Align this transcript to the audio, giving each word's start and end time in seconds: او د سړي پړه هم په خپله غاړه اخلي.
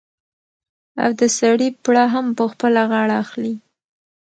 او 1.03 1.09
د 1.19 1.21
سړي 1.37 1.69
پړه 1.83 2.03
هم 2.13 2.25
په 2.37 2.43
خپله 2.51 2.81
غاړه 2.91 3.15
اخلي. 3.23 3.55